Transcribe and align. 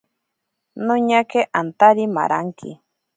Noñake 0.85 1.41
antari 1.59 2.03
maranki. 2.15 2.69